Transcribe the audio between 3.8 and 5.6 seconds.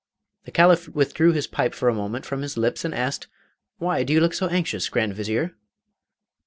do you look so anxious, Grand Vizier?